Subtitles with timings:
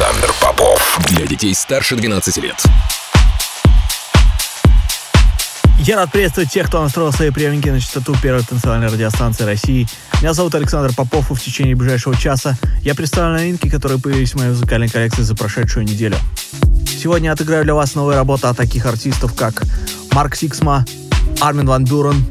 [0.00, 0.98] Александр Попов.
[1.10, 2.54] Для детей старше 12 лет.
[5.80, 9.86] Я рад приветствовать тех, кто настроил свои приемники на частоту первой танцевальной радиостанции России.
[10.22, 14.36] Меня зовут Александр Попов, и в течение ближайшего часа я представлю новинки, которые появились в
[14.36, 16.16] моей музыкальной коллекции за прошедшую неделю.
[16.86, 19.64] Сегодня я отыграю для вас новые работы от таких артистов, как
[20.12, 20.86] Марк Сиксма,
[21.40, 22.24] Армин Ван Бюрен,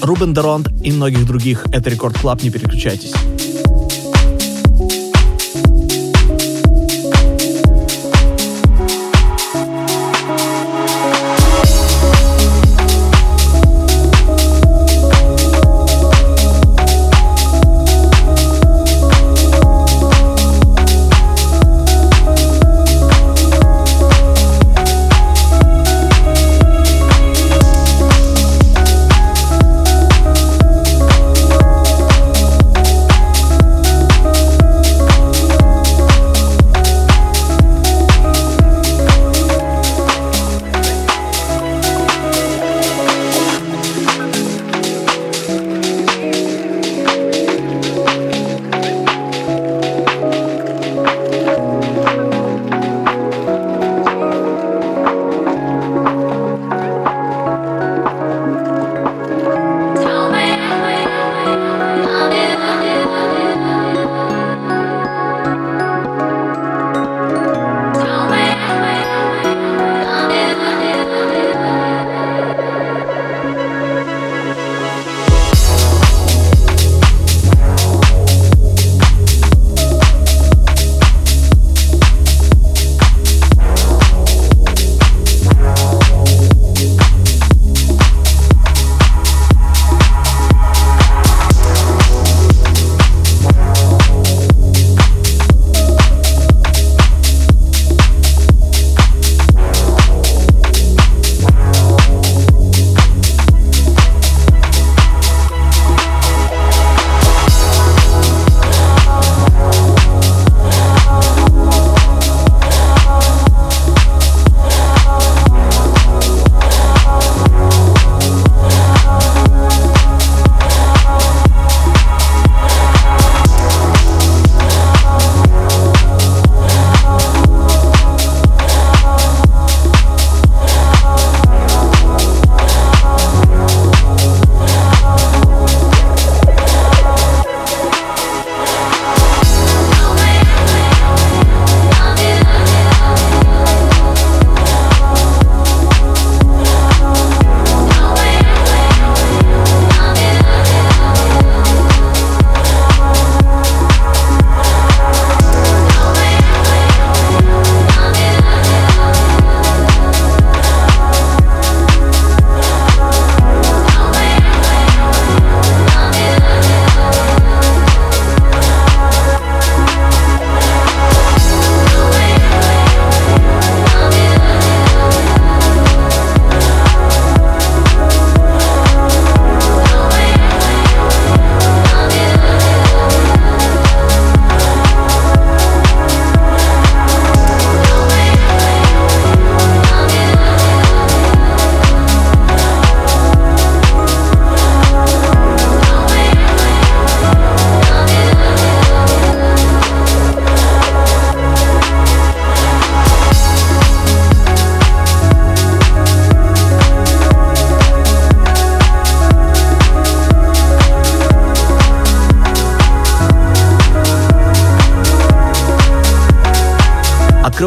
[0.00, 1.66] Рубен де Ронде и многих других.
[1.70, 3.12] Это Record Club, не переключайтесь.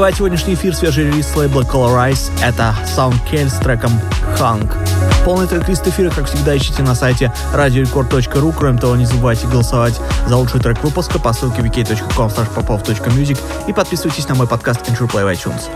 [0.08, 2.32] Открывает сегодняшний эфир свежий релиз лейбла Colorize.
[2.42, 3.92] Это Sound Kell с треком
[4.40, 4.74] Hunk.
[5.26, 8.56] Полный трек-лист эфира, как всегда, ищите на сайте radiorecord.ru.
[8.58, 13.38] Кроме того, не забывайте голосовать за лучший трек выпуска по ссылке wiki.com popov.music
[13.68, 15.70] и подписывайтесь на мой подкаст Intro Play iTunes.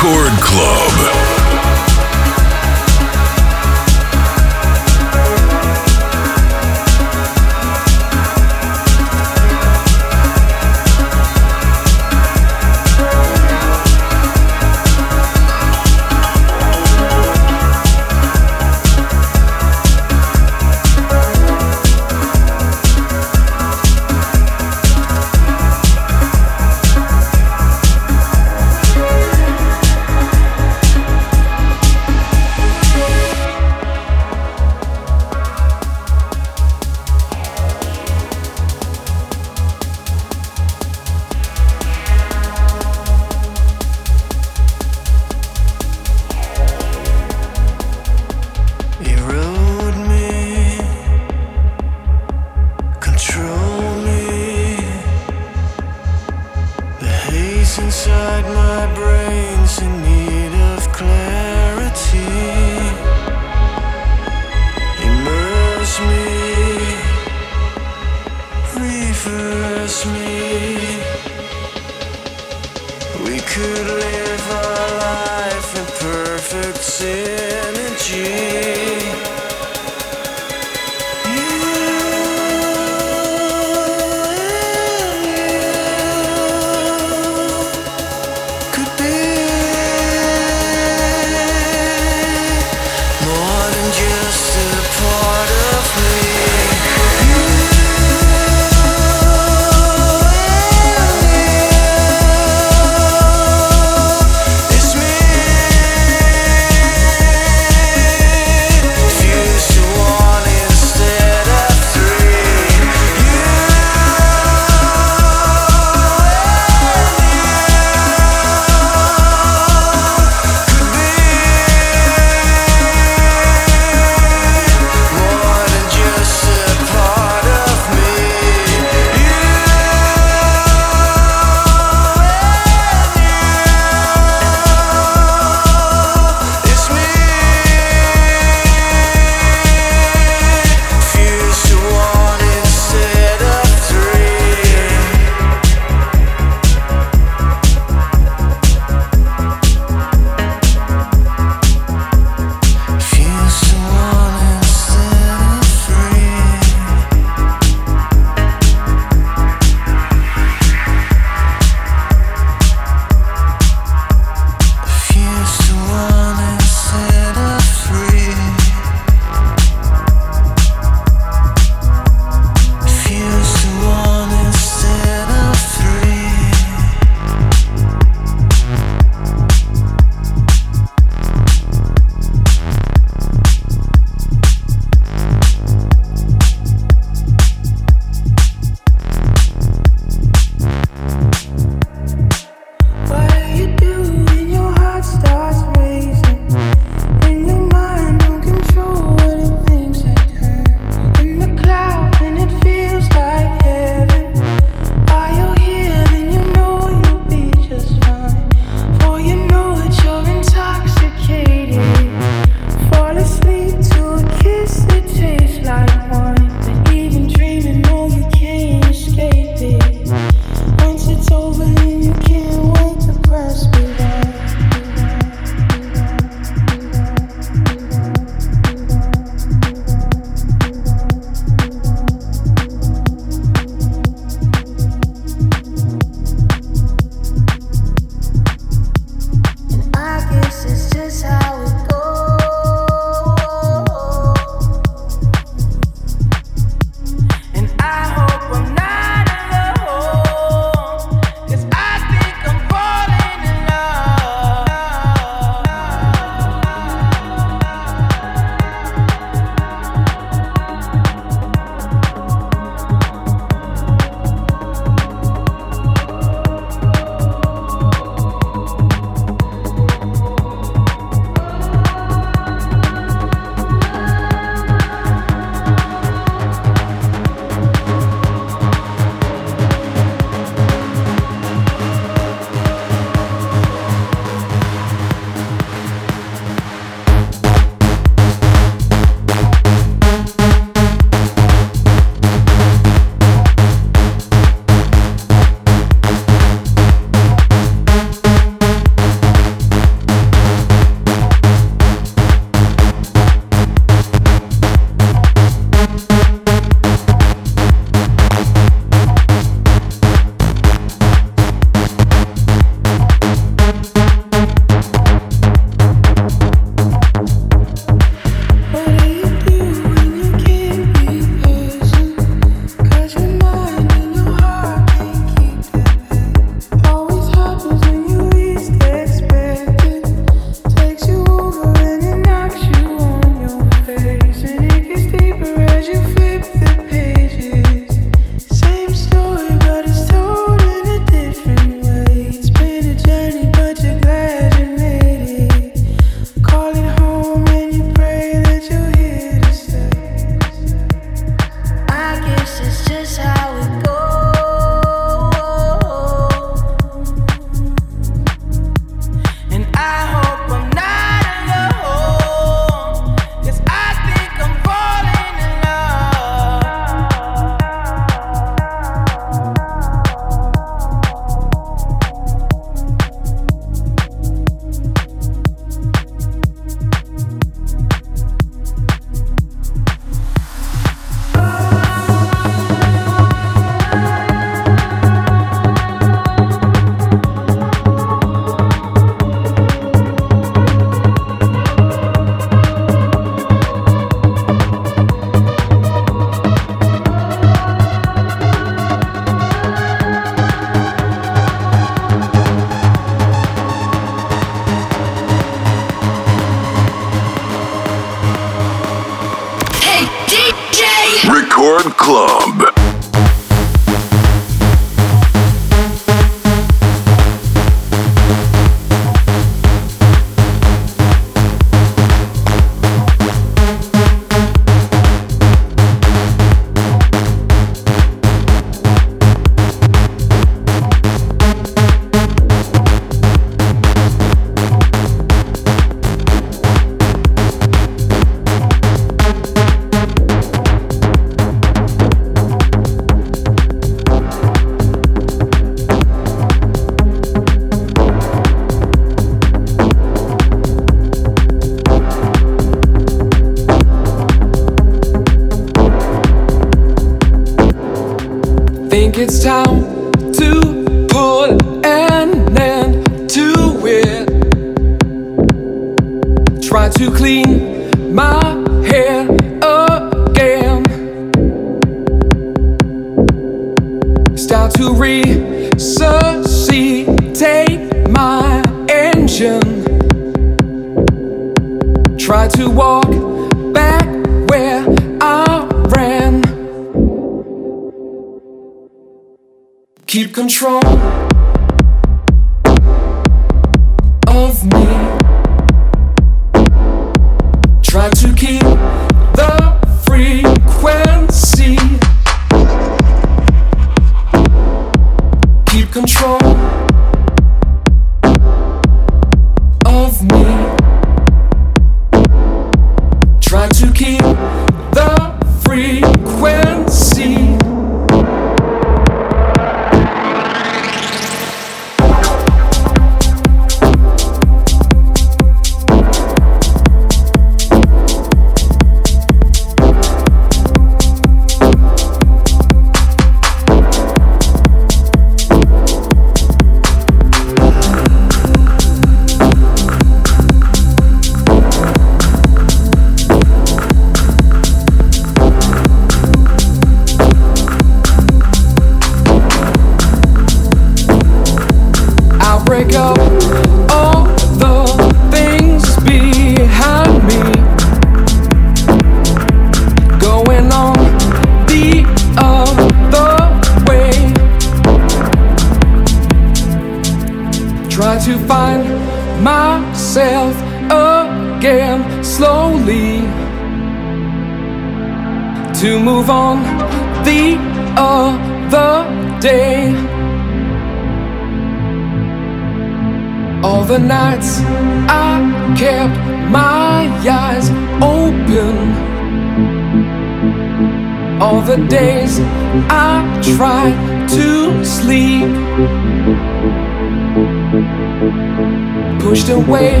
[599.50, 600.00] away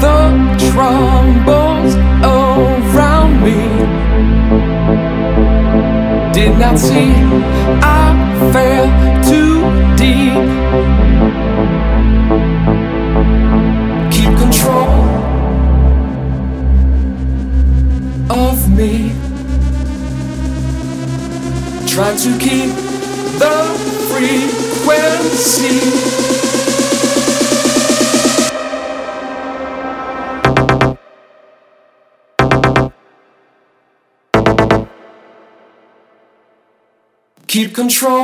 [0.00, 0.20] the
[0.70, 1.94] troubles
[2.24, 3.58] around me.
[6.32, 7.12] Did not see
[7.82, 8.79] I failed.
[37.50, 38.22] Keep control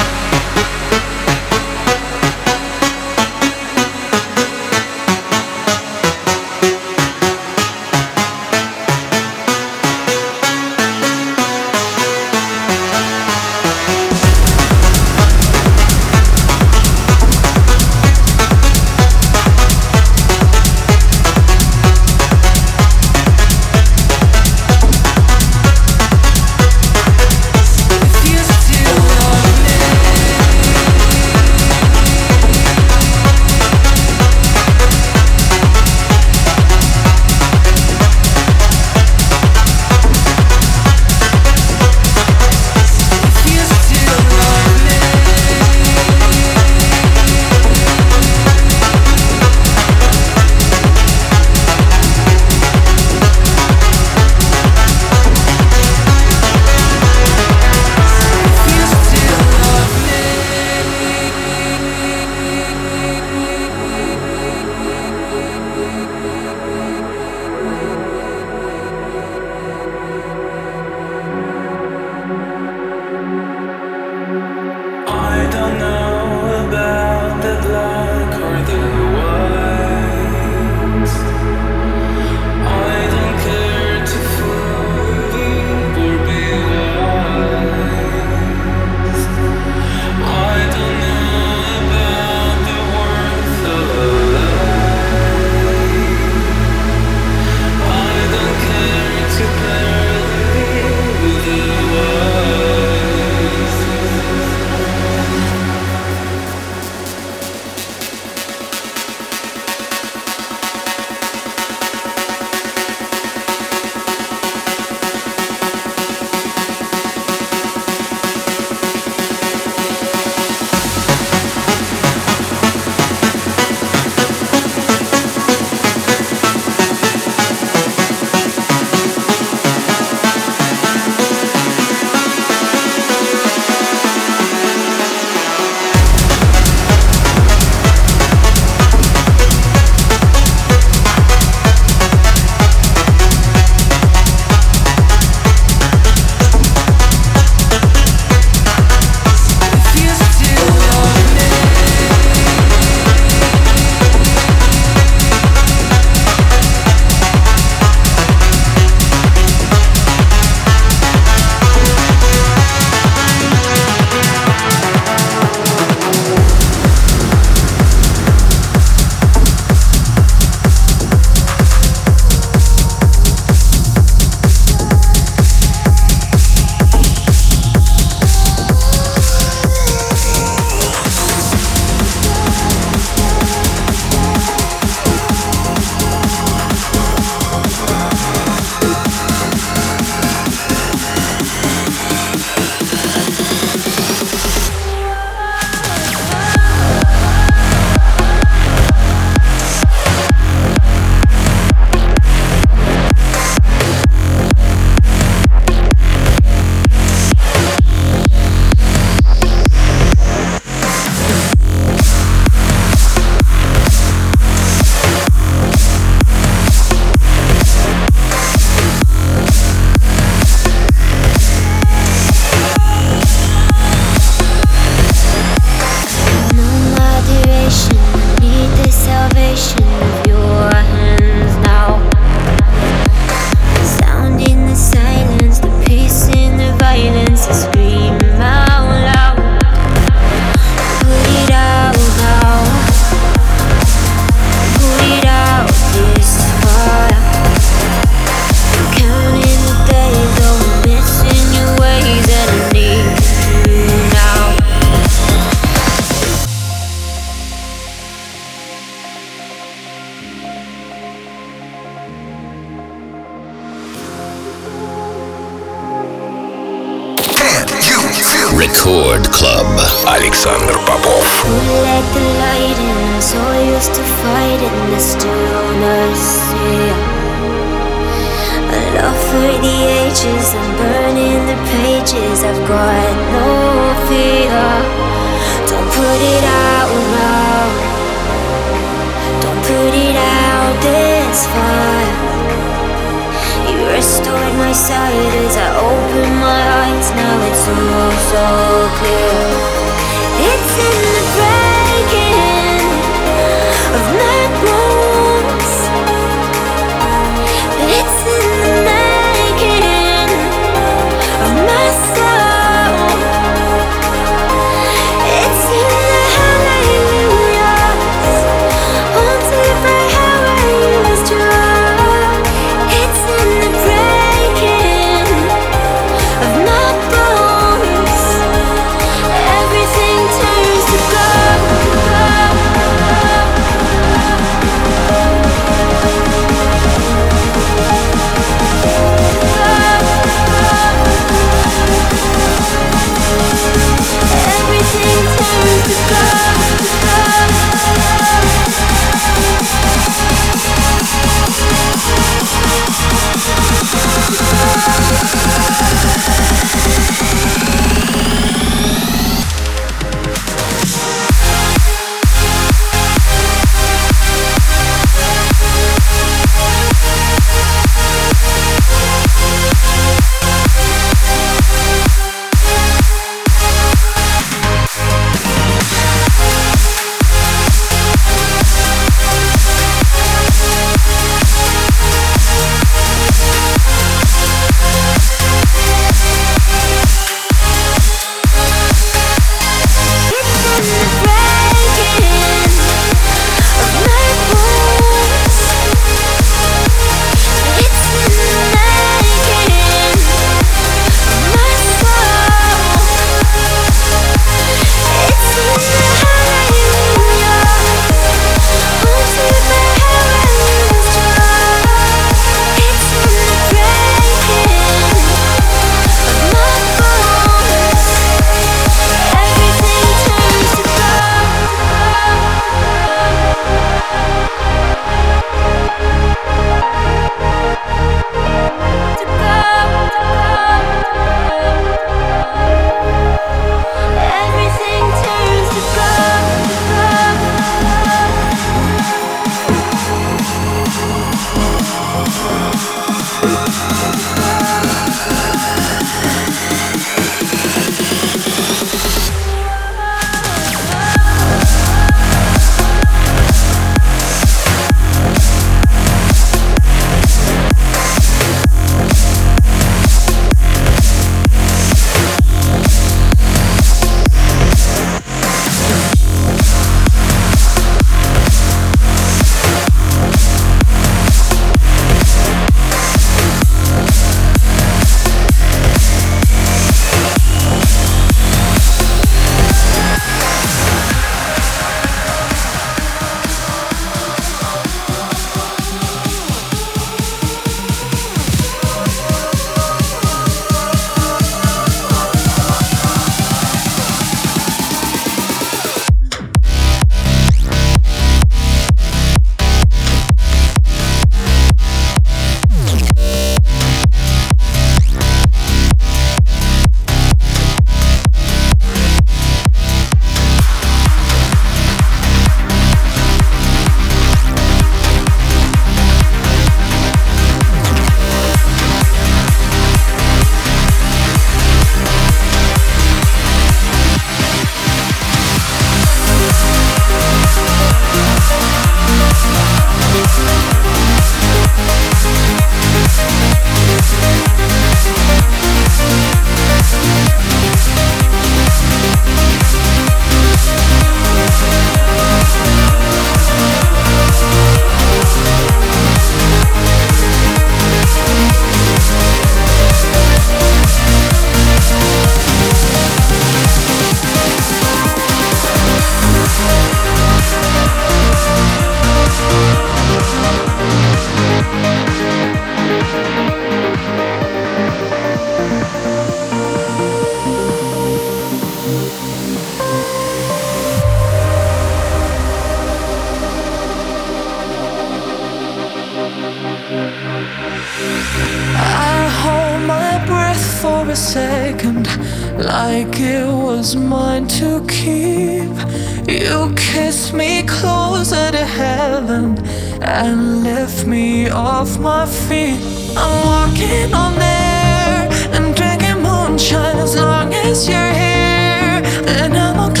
[586.41, 589.63] You kiss me closer to heaven
[590.01, 592.81] and lift me off my feet.
[593.15, 599.03] I'm walking on air and drinking moonshine as long as you're here.
[599.37, 600.00] And I'm okay.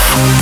[0.00, 0.39] Thank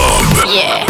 [0.00, 0.48] Club.
[0.48, 0.89] Yeah.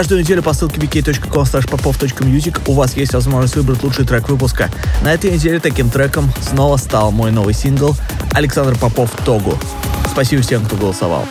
[0.00, 4.70] Каждую неделю по ссылке wiki.com popov.music у вас есть возможность выбрать лучший трек выпуска.
[5.02, 7.94] На этой неделе таким треком снова стал мой новый сингл
[8.32, 9.58] Александр Попов «Тогу».
[10.10, 11.26] Спасибо всем, кто голосовал.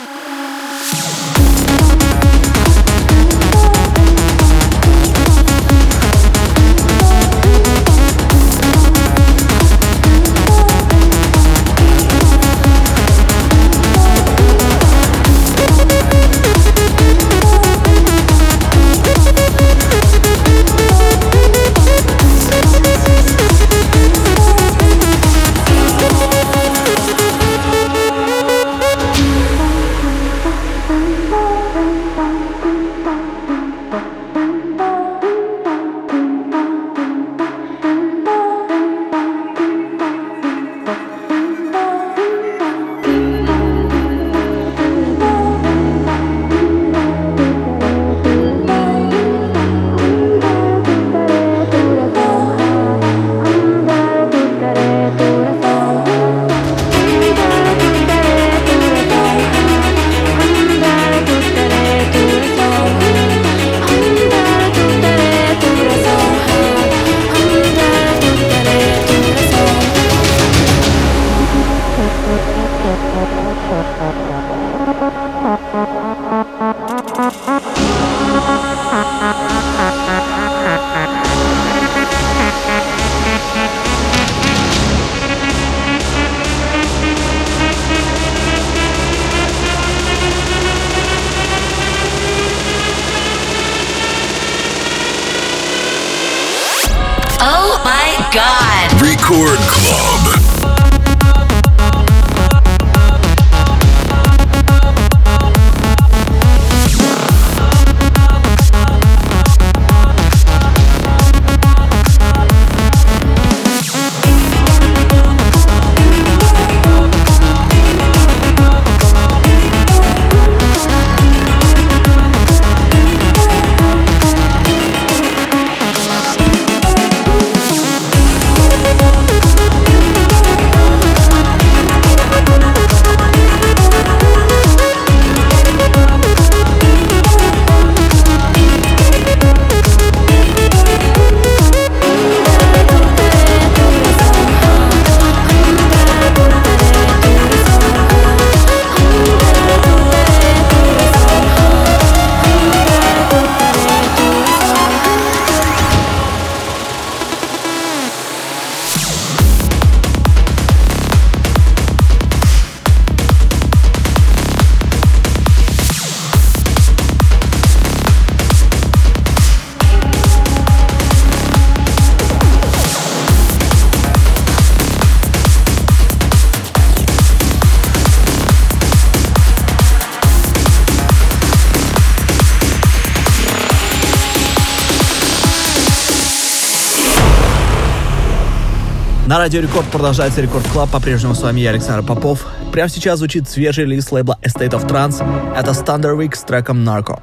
[189.40, 190.90] Радио Рекорд продолжается Record Club.
[190.90, 192.46] По-прежнему с вами я, Александр Попов.
[192.72, 195.56] Прямо сейчас звучит свежий релиз лейбла A State of Trance.
[195.56, 197.22] Это Thunder Week с треком Narco.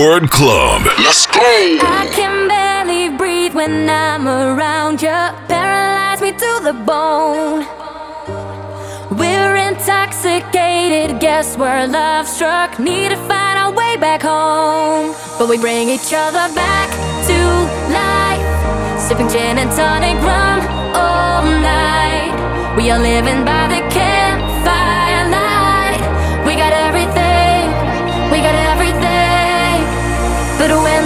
[0.00, 0.82] Record Club.
[1.04, 1.42] Let's go.
[1.42, 5.20] I can barely breathe when I'm around you.
[5.46, 7.66] Paralyze me to the bone.
[9.18, 12.78] We're intoxicated, guess we're love struck.
[12.78, 15.14] Need to find our way back home.
[15.38, 16.88] But we bring each other back
[17.28, 17.38] to
[17.92, 18.98] life.
[18.98, 20.60] Sipping gin and tonic rum
[20.96, 22.32] all night.
[22.74, 23.89] We are living by the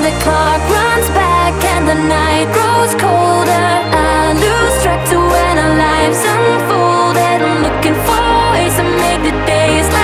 [0.05, 5.75] the clock runs back and the night grows colder, I lose track to when our
[5.81, 7.17] lives unfold.
[7.17, 10.04] And I'm looking for ways to make the days last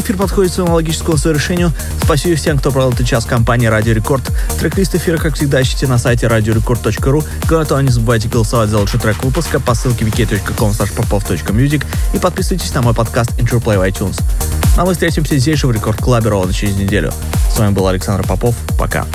[0.00, 1.72] Очередной эфир подходит к своему логическому завершению.
[2.02, 4.22] Спасибо всем, кто провел этот час компании Радио Рекорд.
[4.58, 7.22] Трек-лист эфира, как всегда, ищите на сайте radiorecord.ru.
[7.46, 11.84] Кроме того, не забывайте голосовать за лучший трек выпуска по ссылке wiki.com popov.music
[12.14, 14.18] и подписывайтесь на мой подкаст Intro Play в iTunes.
[14.78, 17.12] А мы встретимся здесь же в Рекорд Клабе ровно через неделю.
[17.52, 18.54] С вами был Александр Попов.
[18.78, 19.06] Пока.